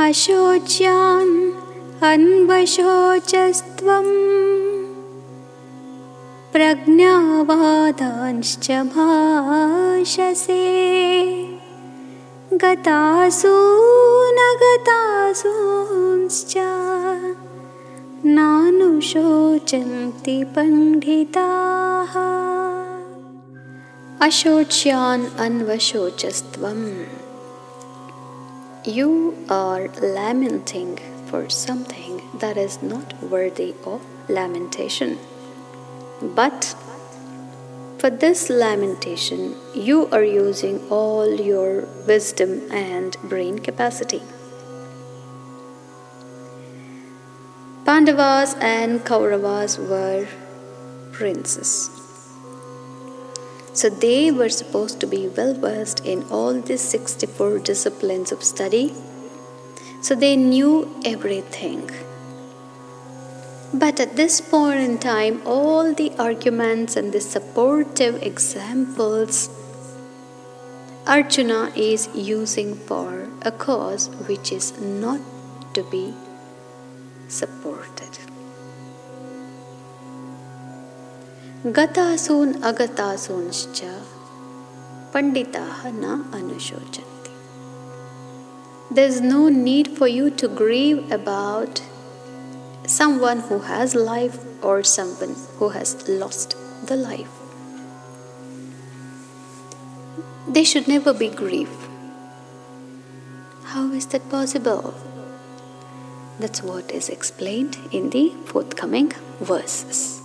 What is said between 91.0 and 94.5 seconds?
about someone who has life